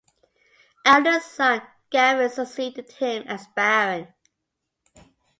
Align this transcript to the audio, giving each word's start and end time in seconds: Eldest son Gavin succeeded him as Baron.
Eldest 0.83 1.31
son 1.35 1.61
Gavin 1.91 2.27
succeeded 2.31 2.91
him 2.93 3.21
as 3.27 3.45
Baron. 3.55 4.07